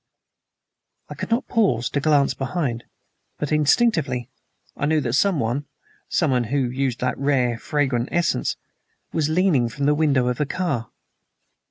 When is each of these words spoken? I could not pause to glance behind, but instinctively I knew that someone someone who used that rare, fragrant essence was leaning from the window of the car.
I 1.09 1.13
could 1.13 1.29
not 1.29 1.47
pause 1.47 1.87
to 1.91 1.99
glance 1.99 2.33
behind, 2.33 2.85
but 3.37 3.51
instinctively 3.51 4.31
I 4.75 4.87
knew 4.87 4.99
that 4.99 5.13
someone 5.13 5.65
someone 6.09 6.45
who 6.45 6.71
used 6.71 7.01
that 7.01 7.19
rare, 7.19 7.55
fragrant 7.59 8.09
essence 8.11 8.57
was 9.13 9.29
leaning 9.29 9.69
from 9.69 9.85
the 9.85 9.93
window 9.93 10.27
of 10.27 10.39
the 10.39 10.47
car. 10.47 10.89